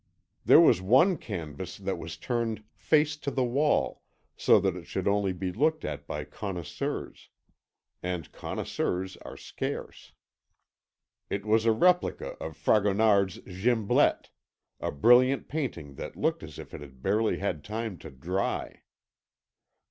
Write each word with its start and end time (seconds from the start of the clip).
There 0.43 0.59
was 0.59 0.81
one 0.81 1.15
canvas 1.15 1.77
that 1.77 1.99
was 1.99 2.17
turned 2.17 2.63
face 2.73 3.15
to 3.17 3.29
the 3.29 3.43
wall 3.43 4.01
so 4.35 4.59
that 4.59 4.75
it 4.75 4.87
should 4.87 5.07
only 5.07 5.31
be 5.31 5.51
looked 5.51 5.85
at 5.85 6.07
by 6.07 6.23
connoisseurs; 6.25 7.29
and 8.01 8.31
connoisseurs 8.31 9.15
are 9.17 9.37
scarce. 9.37 10.13
It 11.29 11.45
was 11.45 11.65
a 11.67 11.71
replica 11.71 12.29
of 12.43 12.57
Fragonard's 12.57 13.41
Gimblette, 13.41 14.31
a 14.79 14.91
brilliant 14.91 15.47
painting 15.47 15.93
that 15.97 16.15
looked 16.15 16.41
as 16.41 16.57
if 16.57 16.73
it 16.73 16.81
had 16.81 17.03
barely 17.03 17.37
had 17.37 17.63
time 17.63 17.99
to 17.99 18.09
dry. 18.09 18.81